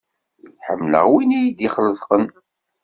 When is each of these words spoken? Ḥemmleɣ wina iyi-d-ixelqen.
Ḥemmleɣ 0.65 1.05
wina 1.11 1.35
iyi-d-ixelqen. 1.39 2.25